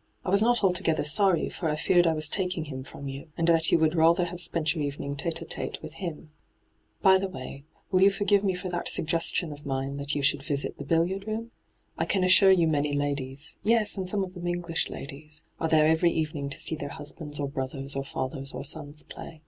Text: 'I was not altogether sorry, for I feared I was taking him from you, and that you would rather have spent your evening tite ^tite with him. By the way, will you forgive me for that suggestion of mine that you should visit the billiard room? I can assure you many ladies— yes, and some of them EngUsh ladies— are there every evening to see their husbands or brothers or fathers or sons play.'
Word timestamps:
'I 0.24 0.30
was 0.30 0.40
not 0.40 0.62
altogether 0.62 1.02
sorry, 1.02 1.48
for 1.48 1.68
I 1.68 1.74
feared 1.74 2.06
I 2.06 2.12
was 2.14 2.28
taking 2.28 2.66
him 2.66 2.84
from 2.84 3.08
you, 3.08 3.32
and 3.36 3.48
that 3.48 3.72
you 3.72 3.78
would 3.80 3.96
rather 3.96 4.26
have 4.26 4.40
spent 4.40 4.72
your 4.72 4.84
evening 4.84 5.16
tite 5.16 5.42
^tite 5.50 5.82
with 5.82 5.94
him. 5.94 6.30
By 7.02 7.18
the 7.18 7.26
way, 7.26 7.64
will 7.90 8.00
you 8.00 8.12
forgive 8.12 8.44
me 8.44 8.54
for 8.54 8.68
that 8.68 8.88
suggestion 8.88 9.52
of 9.52 9.66
mine 9.66 9.96
that 9.96 10.14
you 10.14 10.22
should 10.22 10.44
visit 10.44 10.78
the 10.78 10.84
billiard 10.84 11.26
room? 11.26 11.50
I 11.98 12.04
can 12.04 12.22
assure 12.22 12.52
you 12.52 12.68
many 12.68 12.92
ladies— 12.92 13.56
yes, 13.64 13.96
and 13.98 14.08
some 14.08 14.22
of 14.22 14.34
them 14.34 14.44
EngUsh 14.44 14.90
ladies— 14.90 15.42
are 15.60 15.66
there 15.68 15.88
every 15.88 16.12
evening 16.12 16.50
to 16.50 16.60
see 16.60 16.76
their 16.76 16.90
husbands 16.90 17.40
or 17.40 17.48
brothers 17.48 17.96
or 17.96 18.04
fathers 18.04 18.54
or 18.54 18.64
sons 18.64 19.02
play.' 19.02 19.42